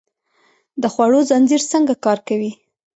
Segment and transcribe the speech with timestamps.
[0.81, 2.51] د خوړو زنځیر څنګه کار کوي؟